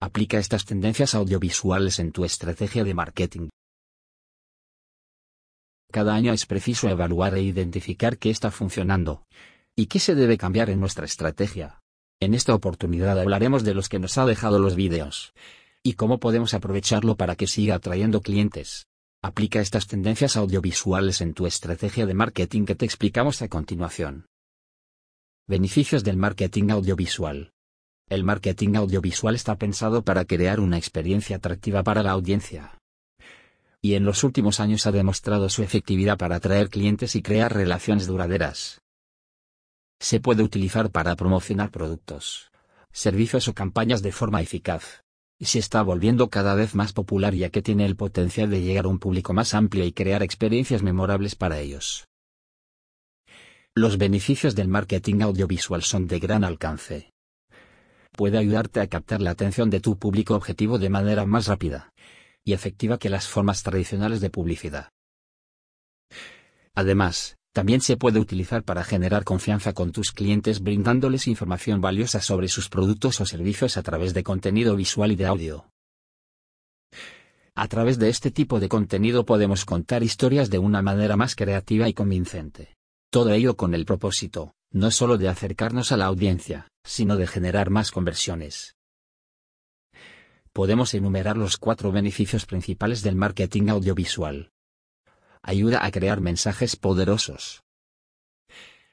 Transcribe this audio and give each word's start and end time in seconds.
Aplica 0.00 0.38
estas 0.38 0.66
tendencias 0.66 1.14
audiovisuales 1.14 1.98
en 2.00 2.12
tu 2.12 2.26
estrategia 2.26 2.84
de 2.84 2.92
marketing. 2.92 3.48
Cada 5.90 6.14
año 6.14 6.34
es 6.34 6.44
preciso 6.44 6.90
evaluar 6.90 7.34
e 7.34 7.40
identificar 7.40 8.18
qué 8.18 8.28
está 8.28 8.50
funcionando 8.50 9.24
y 9.74 9.86
qué 9.86 9.98
se 9.98 10.14
debe 10.14 10.36
cambiar 10.36 10.68
en 10.68 10.80
nuestra 10.80 11.06
estrategia. 11.06 11.80
En 12.20 12.34
esta 12.34 12.54
oportunidad 12.54 13.18
hablaremos 13.18 13.64
de 13.64 13.72
los 13.72 13.88
que 13.88 13.98
nos 13.98 14.18
ha 14.18 14.26
dejado 14.26 14.58
los 14.58 14.74
vídeos 14.74 15.32
y 15.82 15.94
cómo 15.94 16.20
podemos 16.20 16.52
aprovecharlo 16.52 17.16
para 17.16 17.34
que 17.34 17.46
siga 17.46 17.76
atrayendo 17.76 18.20
clientes. 18.20 18.88
Aplica 19.22 19.60
estas 19.60 19.86
tendencias 19.86 20.36
audiovisuales 20.36 21.22
en 21.22 21.32
tu 21.32 21.46
estrategia 21.46 22.04
de 22.04 22.12
marketing 22.12 22.66
que 22.66 22.74
te 22.74 22.84
explicamos 22.84 23.40
a 23.40 23.48
continuación. 23.48 24.26
Beneficios 25.48 26.04
del 26.04 26.18
marketing 26.18 26.70
audiovisual. 26.70 27.52
El 28.08 28.22
marketing 28.22 28.76
audiovisual 28.76 29.34
está 29.34 29.58
pensado 29.58 30.04
para 30.04 30.24
crear 30.24 30.60
una 30.60 30.78
experiencia 30.78 31.36
atractiva 31.36 31.82
para 31.82 32.04
la 32.04 32.12
audiencia. 32.12 32.78
Y 33.82 33.94
en 33.94 34.04
los 34.04 34.22
últimos 34.22 34.60
años 34.60 34.86
ha 34.86 34.92
demostrado 34.92 35.48
su 35.48 35.64
efectividad 35.64 36.16
para 36.16 36.36
atraer 36.36 36.68
clientes 36.68 37.16
y 37.16 37.22
crear 37.22 37.52
relaciones 37.52 38.06
duraderas. 38.06 38.80
Se 39.98 40.20
puede 40.20 40.44
utilizar 40.44 40.92
para 40.92 41.16
promocionar 41.16 41.72
productos, 41.72 42.52
servicios 42.92 43.48
o 43.48 43.54
campañas 43.54 44.02
de 44.02 44.12
forma 44.12 44.40
eficaz. 44.40 45.02
Y 45.40 45.46
se 45.46 45.58
está 45.58 45.82
volviendo 45.82 46.30
cada 46.30 46.54
vez 46.54 46.76
más 46.76 46.92
popular 46.92 47.34
ya 47.34 47.50
que 47.50 47.60
tiene 47.60 47.86
el 47.86 47.96
potencial 47.96 48.50
de 48.50 48.62
llegar 48.62 48.84
a 48.84 48.88
un 48.88 49.00
público 49.00 49.32
más 49.32 49.52
amplio 49.52 49.84
y 49.84 49.92
crear 49.92 50.22
experiencias 50.22 50.82
memorables 50.82 51.34
para 51.34 51.58
ellos. 51.58 52.06
Los 53.74 53.98
beneficios 53.98 54.54
del 54.54 54.68
marketing 54.68 55.22
audiovisual 55.22 55.82
son 55.82 56.06
de 56.06 56.20
gran 56.20 56.44
alcance. 56.44 57.10
Puede 58.16 58.38
ayudarte 58.38 58.80
a 58.80 58.86
captar 58.86 59.20
la 59.20 59.30
atención 59.30 59.68
de 59.68 59.80
tu 59.80 59.98
público 59.98 60.34
objetivo 60.34 60.78
de 60.78 60.88
manera 60.88 61.26
más 61.26 61.48
rápida 61.48 61.92
y 62.44 62.54
efectiva 62.54 62.98
que 62.98 63.10
las 63.10 63.28
formas 63.28 63.62
tradicionales 63.62 64.22
de 64.22 64.30
publicidad. 64.30 64.88
Además, 66.74 67.36
también 67.52 67.82
se 67.82 67.98
puede 67.98 68.18
utilizar 68.18 68.62
para 68.62 68.84
generar 68.84 69.24
confianza 69.24 69.74
con 69.74 69.92
tus 69.92 70.12
clientes 70.12 70.62
brindándoles 70.62 71.28
información 71.28 71.82
valiosa 71.82 72.22
sobre 72.22 72.48
sus 72.48 72.70
productos 72.70 73.20
o 73.20 73.26
servicios 73.26 73.76
a 73.76 73.82
través 73.82 74.14
de 74.14 74.22
contenido 74.22 74.76
visual 74.76 75.12
y 75.12 75.16
de 75.16 75.26
audio. 75.26 75.70
A 77.54 77.68
través 77.68 77.98
de 77.98 78.08
este 78.08 78.30
tipo 78.30 78.60
de 78.60 78.70
contenido 78.70 79.26
podemos 79.26 79.66
contar 79.66 80.02
historias 80.02 80.48
de 80.48 80.58
una 80.58 80.80
manera 80.80 81.16
más 81.16 81.34
creativa 81.34 81.86
y 81.88 81.92
convincente. 81.92 82.76
Todo 83.10 83.32
ello 83.32 83.56
con 83.56 83.74
el 83.74 83.84
propósito, 83.84 84.54
no 84.70 84.90
solo 84.90 85.18
de 85.18 85.28
acercarnos 85.28 85.92
a 85.92 85.96
la 85.96 86.06
audiencia, 86.06 86.68
sino 86.86 87.16
de 87.16 87.26
generar 87.26 87.68
más 87.68 87.90
conversiones. 87.90 88.76
Podemos 90.52 90.94
enumerar 90.94 91.36
los 91.36 91.58
cuatro 91.58 91.92
beneficios 91.92 92.46
principales 92.46 93.02
del 93.02 93.14
marketing 93.14 93.68
audiovisual. 93.68 94.52
Ayuda 95.42 95.84
a 95.84 95.90
crear 95.90 96.22
mensajes 96.22 96.76
poderosos. 96.76 97.62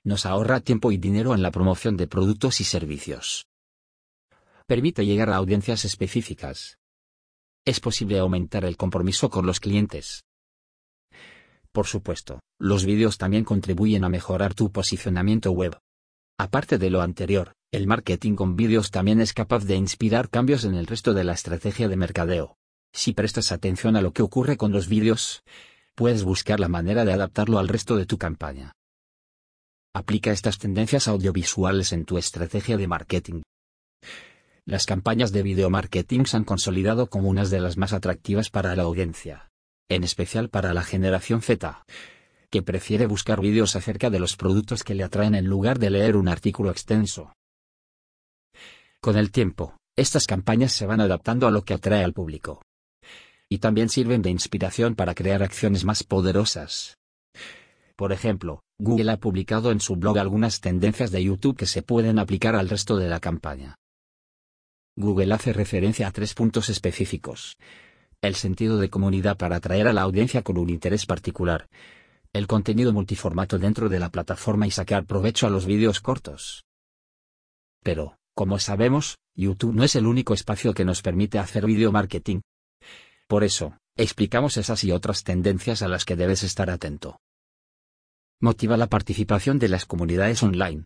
Nos 0.03 0.25
ahorra 0.25 0.59
tiempo 0.59 0.91
y 0.91 0.97
dinero 0.97 1.33
en 1.33 1.41
la 1.41 1.51
promoción 1.51 1.95
de 1.95 2.07
productos 2.07 2.59
y 2.59 2.65
servicios. 2.65 3.47
Permite 4.67 5.05
llegar 5.05 5.29
a 5.29 5.37
audiencias 5.37 5.85
específicas. 5.85 6.77
Es 7.63 7.79
posible 7.79 8.19
aumentar 8.19 8.65
el 8.65 8.75
compromiso 8.75 9.29
con 9.29 9.45
los 9.45 9.61
clientes. 9.61 10.25
Por 11.71 11.87
supuesto, 11.87 12.41
los 12.59 12.85
vídeos 12.85 13.17
también 13.17 13.45
contribuyen 13.45 14.03
a 14.03 14.09
mejorar 14.09 14.53
tu 14.53 14.71
posicionamiento 14.71 15.51
web. 15.51 15.79
Aparte 16.37 16.77
de 16.77 16.89
lo 16.89 17.01
anterior, 17.01 17.53
el 17.73 17.87
marketing 17.87 18.35
con 18.35 18.55
vídeos 18.55 18.91
también 18.91 19.19
es 19.19 19.33
capaz 19.33 19.65
de 19.65 19.75
inspirar 19.75 20.29
cambios 20.29 20.63
en 20.63 20.75
el 20.75 20.85
resto 20.85 21.13
de 21.13 21.23
la 21.23 21.33
estrategia 21.33 21.87
de 21.87 21.97
mercadeo. 21.97 22.55
Si 22.93 23.13
prestas 23.13 23.51
atención 23.51 23.95
a 23.95 24.01
lo 24.01 24.13
que 24.13 24.21
ocurre 24.21 24.55
con 24.55 24.71
los 24.71 24.87
vídeos, 24.87 25.43
puedes 25.95 26.23
buscar 26.23 26.59
la 26.59 26.67
manera 26.67 27.03
de 27.03 27.13
adaptarlo 27.13 27.57
al 27.57 27.67
resto 27.67 27.97
de 27.97 28.05
tu 28.05 28.19
campaña. 28.19 28.73
Aplica 29.93 30.31
estas 30.31 30.59
tendencias 30.59 31.07
audiovisuales 31.07 31.91
en 31.91 32.05
tu 32.05 32.19
estrategia 32.19 32.77
de 32.77 32.87
marketing. 32.87 33.41
Las 34.65 34.85
campañas 34.85 35.31
de 35.31 35.43
video 35.43 35.69
marketing 35.69 36.25
se 36.25 36.37
han 36.37 36.43
consolidado 36.43 37.07
como 37.07 37.27
unas 37.27 37.49
de 37.49 37.59
las 37.59 37.75
más 37.75 37.91
atractivas 37.91 38.49
para 38.49 38.75
la 38.75 38.83
audiencia 38.83 39.49
en 39.89 40.03
especial 40.03 40.49
para 40.49 40.73
la 40.73 40.83
generación 40.83 41.41
Z, 41.41 41.85
que 42.49 42.61
prefiere 42.61 43.05
buscar 43.05 43.41
vídeos 43.41 43.75
acerca 43.75 44.09
de 44.09 44.19
los 44.19 44.35
productos 44.35 44.83
que 44.83 44.95
le 44.95 45.03
atraen 45.03 45.35
en 45.35 45.45
lugar 45.45 45.79
de 45.79 45.89
leer 45.89 46.15
un 46.15 46.27
artículo 46.27 46.71
extenso. 46.71 47.33
Con 49.03 49.17
el 49.17 49.31
tiempo, 49.31 49.75
estas 49.97 50.27
campañas 50.27 50.71
se 50.71 50.85
van 50.85 51.01
adaptando 51.01 51.45
a 51.45 51.51
lo 51.51 51.65
que 51.65 51.73
atrae 51.73 52.05
al 52.05 52.13
público. 52.13 52.61
Y 53.49 53.57
también 53.57 53.89
sirven 53.89 54.21
de 54.21 54.29
inspiración 54.29 54.95
para 54.95 55.13
crear 55.13 55.43
acciones 55.43 55.83
más 55.83 56.05
poderosas. 56.05 56.97
Por 57.97 58.13
ejemplo, 58.13 58.63
Google 58.79 59.11
ha 59.11 59.17
publicado 59.17 59.71
en 59.71 59.81
su 59.81 59.97
blog 59.97 60.17
algunas 60.19 60.61
tendencias 60.61 61.11
de 61.11 61.21
YouTube 61.21 61.57
que 61.57 61.65
se 61.65 61.81
pueden 61.81 62.17
aplicar 62.17 62.55
al 62.55 62.69
resto 62.69 62.95
de 62.95 63.09
la 63.09 63.19
campaña. 63.19 63.75
Google 64.95 65.33
hace 65.33 65.51
referencia 65.51 66.07
a 66.07 66.11
tres 66.11 66.33
puntos 66.33 66.69
específicos 66.69 67.57
el 68.21 68.35
sentido 68.35 68.77
de 68.77 68.89
comunidad 68.89 69.35
para 69.35 69.57
atraer 69.57 69.89
a 69.89 69.93
la 69.93 70.03
audiencia 70.03 70.43
con 70.43 70.57
un 70.57 70.69
interés 70.69 71.05
particular, 71.05 71.67
el 72.31 72.47
contenido 72.47 72.93
multiformato 72.93 73.59
dentro 73.59 73.89
de 73.89 73.99
la 73.99 74.11
plataforma 74.11 74.65
y 74.65 74.71
sacar 74.71 75.05
provecho 75.05 75.45
a 75.45 75.49
los 75.49 75.65
vídeos 75.65 75.99
cortos. 75.99 76.63
Pero, 77.83 78.15
como 78.33 78.59
sabemos, 78.59 79.17
YouTube 79.35 79.73
no 79.73 79.83
es 79.83 79.95
el 79.95 80.07
único 80.07 80.33
espacio 80.33 80.73
que 80.73 80.85
nos 80.85 81.01
permite 81.01 81.39
hacer 81.39 81.65
video 81.65 81.91
marketing. 81.91 82.41
Por 83.27 83.43
eso, 83.43 83.77
explicamos 83.95 84.57
esas 84.57 84.83
y 84.83 84.91
otras 84.91 85.23
tendencias 85.23 85.81
a 85.81 85.87
las 85.87 86.05
que 86.05 86.15
debes 86.15 86.43
estar 86.43 86.69
atento. 86.69 87.19
Motiva 88.41 88.75
la 88.77 88.87
participación 88.87 89.59
de 89.59 89.69
las 89.69 89.85
comunidades 89.85 90.43
online. 90.43 90.85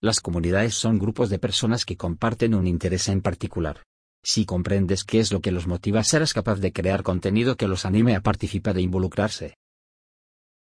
Las 0.00 0.20
comunidades 0.20 0.74
son 0.74 0.98
grupos 0.98 1.30
de 1.30 1.38
personas 1.38 1.84
que 1.84 1.96
comparten 1.96 2.54
un 2.54 2.66
interés 2.66 3.08
en 3.08 3.20
particular. 3.20 3.82
Si 4.22 4.44
comprendes 4.44 5.04
qué 5.04 5.20
es 5.20 5.32
lo 5.32 5.40
que 5.40 5.50
los 5.50 5.66
motiva, 5.66 6.04
serás 6.04 6.34
capaz 6.34 6.60
de 6.60 6.72
crear 6.72 7.02
contenido 7.02 7.56
que 7.56 7.68
los 7.68 7.84
anime 7.84 8.14
a 8.14 8.20
participar 8.20 8.78
e 8.78 8.82
involucrarse. 8.82 9.56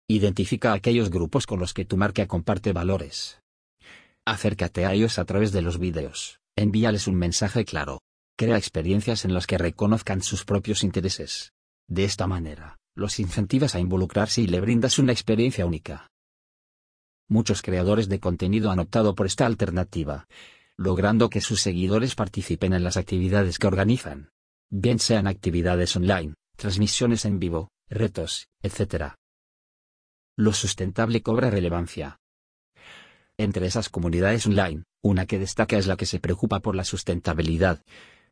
Identifica 0.07 0.73
aquellos 0.73 1.09
grupos 1.09 1.47
con 1.47 1.59
los 1.59 1.73
que 1.73 1.85
tu 1.85 1.97
marca 1.97 2.27
comparte 2.27 2.73
valores. 2.73 3.42
Acércate 4.25 4.85
a 4.85 4.93
ellos 4.93 5.19
a 5.19 5.25
través 5.25 5.51
de 5.51 5.61
los 5.61 5.79
vídeos, 5.79 6.39
envíales 6.55 7.07
un 7.07 7.15
mensaje 7.15 7.65
claro. 7.65 7.99
Crea 8.37 8.57
experiencias 8.57 9.25
en 9.25 9.33
las 9.33 9.45
que 9.45 9.57
reconozcan 9.57 10.21
sus 10.21 10.45
propios 10.45 10.83
intereses. 10.83 11.51
De 11.87 12.05
esta 12.05 12.25
manera, 12.25 12.79
los 12.95 13.19
incentivas 13.19 13.75
a 13.75 13.79
involucrarse 13.79 14.41
y 14.41 14.47
le 14.47 14.61
brindas 14.61 14.97
una 14.97 15.11
experiencia 15.11 15.65
única. 15.65 16.09
Muchos 17.27 17.61
creadores 17.61 18.09
de 18.09 18.19
contenido 18.19 18.71
han 18.71 18.79
optado 18.79 19.13
por 19.13 19.25
esta 19.25 19.45
alternativa, 19.45 20.25
logrando 20.77 21.29
que 21.29 21.41
sus 21.41 21.61
seguidores 21.61 22.15
participen 22.15 22.73
en 22.73 22.83
las 22.83 22.97
actividades 22.97 23.59
que 23.59 23.67
organizan. 23.67 24.31
Bien 24.71 24.99
sean 24.99 25.27
actividades 25.27 25.95
online, 25.95 26.33
transmisiones 26.55 27.25
en 27.25 27.39
vivo, 27.39 27.69
retos, 27.89 28.47
etc. 28.61 29.15
Lo 30.37 30.53
sustentable 30.53 31.21
cobra 31.21 31.49
relevancia. 31.49 32.17
Entre 33.37 33.65
esas 33.65 33.89
comunidades 33.89 34.45
online, 34.45 34.83
una 35.01 35.25
que 35.25 35.39
destaca 35.39 35.77
es 35.77 35.87
la 35.87 35.97
que 35.97 36.05
se 36.05 36.19
preocupa 36.19 36.59
por 36.59 36.75
la 36.75 36.83
sustentabilidad 36.83 37.81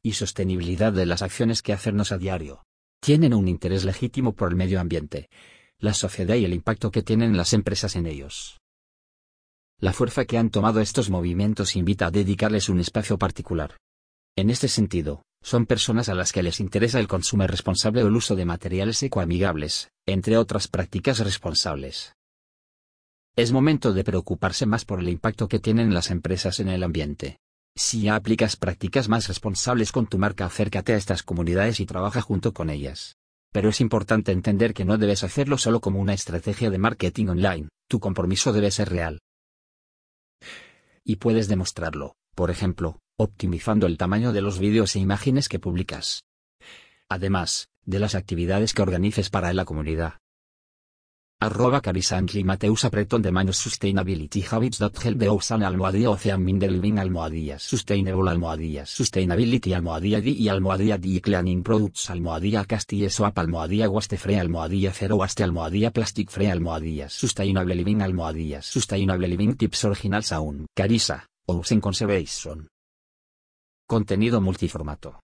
y 0.03 0.13
sostenibilidad 0.13 0.93
de 0.93 1.05
las 1.05 1.21
acciones 1.21 1.61
que 1.61 1.73
hacernos 1.73 2.11
a 2.11 2.17
diario. 2.17 2.63
Tienen 3.01 3.33
un 3.33 3.47
interés 3.47 3.83
legítimo 3.83 4.33
por 4.33 4.49
el 4.49 4.55
medio 4.55 4.79
ambiente, 4.79 5.29
la 5.79 5.95
sociedad 5.95 6.35
y 6.35 6.45
el 6.45 6.53
impacto 6.53 6.91
que 6.91 7.01
tienen 7.01 7.35
las 7.35 7.53
empresas 7.53 7.95
en 7.95 8.05
ellos. 8.05 8.59
La 9.79 9.93
fuerza 9.93 10.25
que 10.25 10.37
han 10.37 10.51
tomado 10.51 10.79
estos 10.79 11.09
movimientos 11.09 11.75
invita 11.75 12.05
a 12.05 12.11
dedicarles 12.11 12.69
un 12.69 12.79
espacio 12.79 13.17
particular. 13.17 13.77
En 14.35 14.51
este 14.51 14.67
sentido, 14.67 15.23
son 15.41 15.65
personas 15.65 16.07
a 16.09 16.13
las 16.13 16.31
que 16.31 16.43
les 16.43 16.59
interesa 16.59 16.99
el 16.99 17.07
consumo 17.07 17.47
responsable 17.47 18.03
o 18.03 18.07
el 18.07 18.15
uso 18.15 18.35
de 18.35 18.45
materiales 18.45 19.01
ecoamigables, 19.01 19.89
entre 20.05 20.37
otras 20.37 20.67
prácticas 20.67 21.17
responsables. 21.19 22.13
Es 23.35 23.51
momento 23.51 23.93
de 23.93 24.03
preocuparse 24.03 24.65
más 24.65 24.85
por 24.85 24.99
el 24.99 25.09
impacto 25.09 25.47
que 25.47 25.59
tienen 25.59 25.93
las 25.93 26.11
empresas 26.11 26.59
en 26.59 26.67
el 26.67 26.83
ambiente. 26.83 27.39
Si 27.75 28.09
aplicas 28.09 28.57
prácticas 28.57 29.07
más 29.07 29.27
responsables 29.27 29.91
con 29.91 30.07
tu 30.07 30.17
marca, 30.17 30.45
acércate 30.45 30.93
a 30.93 30.97
estas 30.97 31.23
comunidades 31.23 31.79
y 31.79 31.85
trabaja 31.85 32.21
junto 32.21 32.53
con 32.53 32.69
ellas. 32.69 33.15
Pero 33.53 33.69
es 33.69 33.81
importante 33.81 34.31
entender 34.31 34.73
que 34.73 34.85
no 34.85 34.97
debes 34.97 35.23
hacerlo 35.23 35.57
solo 35.57 35.79
como 35.79 35.99
una 35.99 36.13
estrategia 36.13 36.69
de 36.69 36.77
marketing 36.77 37.27
online, 37.27 37.69
tu 37.87 37.99
compromiso 37.99 38.51
debe 38.53 38.71
ser 38.71 38.89
real 38.89 39.19
y 41.03 41.17
puedes 41.17 41.47
demostrarlo, 41.47 42.15
por 42.35 42.51
ejemplo, 42.51 42.99
optimizando 43.17 43.87
el 43.87 43.97
tamaño 43.97 44.33
de 44.33 44.41
los 44.41 44.59
vídeos 44.59 44.95
e 44.95 44.99
imágenes 44.99 45.49
que 45.49 45.59
publicas. 45.59 46.23
Además, 47.09 47.67
de 47.85 47.99
las 47.99 48.15
actividades 48.15 48.73
que 48.73 48.81
organices 48.81 49.29
para 49.29 49.53
la 49.53 49.65
comunidad. 49.65 50.19
Arroba 51.43 51.81
Carisa 51.81 52.17
Antli 52.17 52.43
Mateus 52.43 52.85
Apreton 52.85 53.19
de 53.19 53.31
Manos 53.31 53.57
Sustainability 53.57 54.43
Habits 54.43 54.79
help 54.79 55.17
the 55.17 55.27
ocean 55.27 55.63
almohadilla 55.63 56.11
Ocean 56.11 56.39
Minder 56.43 56.71
Living 56.71 56.99
almohadillas 56.99 57.63
Sustainable 57.63 58.29
almohadillas 58.29 58.87
Sustainability 58.87 59.73
almohadilla 59.73 60.21
D 60.21 60.35
y 60.37 60.49
almohadilla 60.49 60.99
D 60.99 61.19
Cleaning 61.19 61.63
Products 61.63 62.11
almohadilla 62.11 62.63
Castille 62.65 63.09
Soap 63.09 63.39
almohadilla 63.39 63.89
Waste 63.89 64.17
Free 64.17 64.37
almohadilla 64.37 64.91
Zero 64.93 65.15
Waste 65.15 65.43
almohadilla 65.43 65.89
Plastic 65.89 66.29
Free 66.29 66.51
almohadillas 66.51 67.11
Sustainable 67.11 67.73
Living 67.73 68.03
almohadillas 68.03 68.63
Sustainable 68.63 69.27
Living 69.27 69.55
Tips 69.55 69.85
Original 69.85 70.21
Sound 70.21 70.67
Carisa, 70.75 71.25
Ocean 71.47 71.81
Conservation. 71.81 72.67
Contenido 73.87 74.41
multiformato 74.41 75.21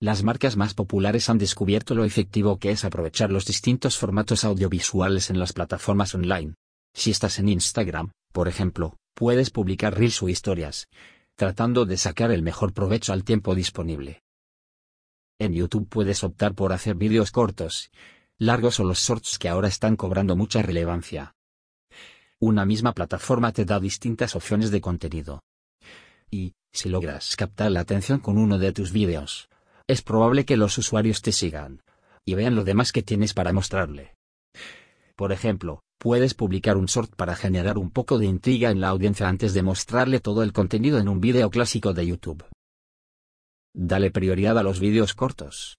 las 0.00 0.22
marcas 0.22 0.56
más 0.56 0.72
populares 0.72 1.28
han 1.28 1.36
descubierto 1.36 1.94
lo 1.94 2.04
efectivo 2.04 2.58
que 2.58 2.70
es 2.70 2.86
aprovechar 2.86 3.30
los 3.30 3.44
distintos 3.44 3.98
formatos 3.98 4.44
audiovisuales 4.44 5.28
en 5.28 5.38
las 5.38 5.52
plataformas 5.52 6.14
online. 6.14 6.54
Si 6.94 7.10
estás 7.10 7.38
en 7.38 7.50
Instagram, 7.50 8.10
por 8.32 8.48
ejemplo, 8.48 8.96
puedes 9.14 9.50
publicar 9.50 9.98
reels 9.98 10.22
o 10.22 10.30
historias, 10.30 10.88
tratando 11.36 11.84
de 11.84 11.98
sacar 11.98 12.30
el 12.30 12.42
mejor 12.42 12.72
provecho 12.72 13.12
al 13.12 13.24
tiempo 13.24 13.54
disponible. 13.54 14.22
En 15.38 15.52
YouTube 15.52 15.86
puedes 15.86 16.24
optar 16.24 16.54
por 16.54 16.72
hacer 16.72 16.94
vídeos 16.94 17.30
cortos, 17.30 17.90
largos 18.38 18.80
o 18.80 18.84
los 18.84 19.00
shorts 19.00 19.38
que 19.38 19.50
ahora 19.50 19.68
están 19.68 19.96
cobrando 19.96 20.34
mucha 20.34 20.62
relevancia. 20.62 21.34
Una 22.38 22.64
misma 22.64 22.94
plataforma 22.94 23.52
te 23.52 23.66
da 23.66 23.78
distintas 23.78 24.34
opciones 24.34 24.70
de 24.70 24.80
contenido. 24.80 25.42
Y, 26.30 26.54
si 26.72 26.88
logras 26.88 27.36
captar 27.36 27.70
la 27.70 27.80
atención 27.80 28.20
con 28.20 28.38
uno 28.38 28.58
de 28.58 28.72
tus 28.72 28.92
vídeos, 28.92 29.49
es 29.90 30.02
probable 30.02 30.44
que 30.44 30.56
los 30.56 30.78
usuarios 30.78 31.20
te 31.20 31.32
sigan 31.32 31.82
y 32.24 32.34
vean 32.34 32.54
lo 32.54 32.62
demás 32.62 32.92
que 32.92 33.02
tienes 33.02 33.34
para 33.34 33.52
mostrarle. 33.52 34.14
Por 35.16 35.32
ejemplo, 35.32 35.82
puedes 35.98 36.34
publicar 36.34 36.76
un 36.76 36.86
short 36.86 37.14
para 37.16 37.34
generar 37.34 37.76
un 37.76 37.90
poco 37.90 38.18
de 38.18 38.26
intriga 38.26 38.70
en 38.70 38.80
la 38.80 38.88
audiencia 38.88 39.28
antes 39.28 39.52
de 39.52 39.62
mostrarle 39.62 40.20
todo 40.20 40.44
el 40.44 40.52
contenido 40.52 40.98
en 40.98 41.08
un 41.08 41.20
vídeo 41.20 41.50
clásico 41.50 41.92
de 41.92 42.06
YouTube. 42.06 42.44
Dale 43.74 44.12
prioridad 44.12 44.58
a 44.58 44.62
los 44.62 44.78
vídeos 44.78 45.14
cortos. 45.14 45.78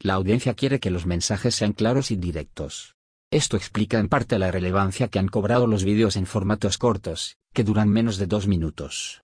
La 0.00 0.14
audiencia 0.14 0.52
quiere 0.52 0.78
que 0.78 0.90
los 0.90 1.06
mensajes 1.06 1.54
sean 1.54 1.72
claros 1.72 2.10
y 2.10 2.16
directos. 2.16 2.94
Esto 3.30 3.56
explica 3.56 3.98
en 3.98 4.08
parte 4.08 4.38
la 4.38 4.52
relevancia 4.52 5.08
que 5.08 5.18
han 5.18 5.28
cobrado 5.28 5.66
los 5.66 5.82
vídeos 5.82 6.16
en 6.16 6.26
formatos 6.26 6.76
cortos, 6.76 7.36
que 7.54 7.64
duran 7.64 7.88
menos 7.88 8.18
de 8.18 8.26
dos 8.26 8.46
minutos. 8.46 9.22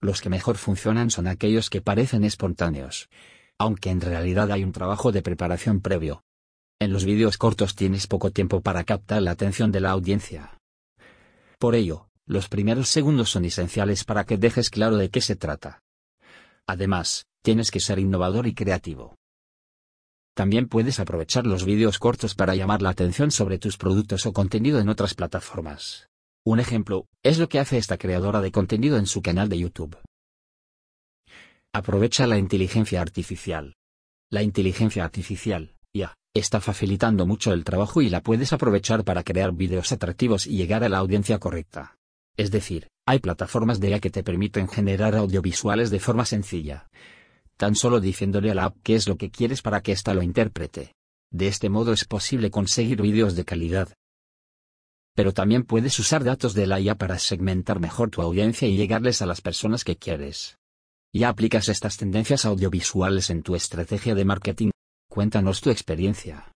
Los 0.00 0.20
que 0.20 0.28
mejor 0.28 0.56
funcionan 0.56 1.10
son 1.10 1.26
aquellos 1.26 1.70
que 1.70 1.80
parecen 1.80 2.24
espontáneos. 2.24 3.08
Aunque 3.58 3.90
en 3.90 4.00
realidad 4.00 4.52
hay 4.52 4.64
un 4.64 4.72
trabajo 4.72 5.12
de 5.12 5.22
preparación 5.22 5.80
previo. 5.80 6.22
En 6.78 6.92
los 6.92 7.04
vídeos 7.04 7.38
cortos 7.38 7.74
tienes 7.74 8.06
poco 8.06 8.30
tiempo 8.30 8.60
para 8.60 8.84
captar 8.84 9.22
la 9.22 9.30
atención 9.30 9.72
de 9.72 9.80
la 9.80 9.90
audiencia. 9.90 10.58
Por 11.58 11.74
ello, 11.74 12.08
los 12.26 12.48
primeros 12.48 12.90
segundos 12.90 13.30
son 13.30 13.46
esenciales 13.46 14.04
para 14.04 14.24
que 14.24 14.36
dejes 14.36 14.68
claro 14.68 14.96
de 14.96 15.08
qué 15.08 15.22
se 15.22 15.36
trata. 15.36 15.80
Además, 16.66 17.26
tienes 17.42 17.70
que 17.70 17.80
ser 17.80 17.98
innovador 17.98 18.46
y 18.46 18.54
creativo. 18.54 19.16
También 20.34 20.68
puedes 20.68 21.00
aprovechar 21.00 21.46
los 21.46 21.64
vídeos 21.64 21.98
cortos 21.98 22.34
para 22.34 22.54
llamar 22.54 22.82
la 22.82 22.90
atención 22.90 23.30
sobre 23.30 23.58
tus 23.58 23.78
productos 23.78 24.26
o 24.26 24.34
contenido 24.34 24.80
en 24.80 24.90
otras 24.90 25.14
plataformas. 25.14 26.10
Un 26.46 26.60
ejemplo, 26.60 27.08
es 27.24 27.40
lo 27.40 27.48
que 27.48 27.58
hace 27.58 27.76
esta 27.76 27.98
creadora 27.98 28.40
de 28.40 28.52
contenido 28.52 28.98
en 28.98 29.06
su 29.06 29.20
canal 29.20 29.48
de 29.48 29.58
YouTube. 29.58 29.98
Aprovecha 31.74 32.28
la 32.28 32.38
inteligencia 32.38 33.00
artificial. 33.00 33.74
La 34.30 34.44
inteligencia 34.44 35.04
artificial, 35.04 35.74
ya, 35.92 36.14
está 36.34 36.60
facilitando 36.60 37.26
mucho 37.26 37.52
el 37.52 37.64
trabajo 37.64 38.00
y 38.00 38.10
la 38.10 38.20
puedes 38.20 38.52
aprovechar 38.52 39.02
para 39.02 39.24
crear 39.24 39.54
vídeos 39.54 39.90
atractivos 39.90 40.46
y 40.46 40.56
llegar 40.56 40.84
a 40.84 40.88
la 40.88 40.98
audiencia 40.98 41.40
correcta. 41.40 41.96
Es 42.36 42.52
decir, 42.52 42.86
hay 43.06 43.18
plataformas 43.18 43.80
de 43.80 43.90
IA 43.90 43.98
que 43.98 44.10
te 44.10 44.22
permiten 44.22 44.68
generar 44.68 45.16
audiovisuales 45.16 45.90
de 45.90 45.98
forma 45.98 46.24
sencilla. 46.24 46.86
Tan 47.56 47.74
solo 47.74 47.98
diciéndole 47.98 48.52
a 48.52 48.54
la 48.54 48.66
app 48.66 48.76
qué 48.84 48.94
es 48.94 49.08
lo 49.08 49.16
que 49.16 49.32
quieres 49.32 49.62
para 49.62 49.80
que 49.80 49.90
ésta 49.90 50.14
lo 50.14 50.22
interprete. 50.22 50.92
De 51.32 51.48
este 51.48 51.70
modo 51.70 51.92
es 51.92 52.04
posible 52.04 52.52
conseguir 52.52 53.02
vídeos 53.02 53.34
de 53.34 53.44
calidad, 53.44 53.88
pero 55.16 55.32
también 55.32 55.64
puedes 55.64 55.98
usar 55.98 56.22
datos 56.22 56.52
de 56.52 56.66
la 56.66 56.78
IA 56.78 56.94
para 56.94 57.18
segmentar 57.18 57.80
mejor 57.80 58.10
tu 58.10 58.20
audiencia 58.20 58.68
y 58.68 58.76
llegarles 58.76 59.22
a 59.22 59.26
las 59.26 59.40
personas 59.40 59.82
que 59.82 59.96
quieres. 59.96 60.58
¿Ya 61.12 61.30
aplicas 61.30 61.70
estas 61.70 61.96
tendencias 61.96 62.44
audiovisuales 62.44 63.30
en 63.30 63.42
tu 63.42 63.56
estrategia 63.56 64.14
de 64.14 64.26
marketing? 64.26 64.70
Cuéntanos 65.08 65.62
tu 65.62 65.70
experiencia. 65.70 66.52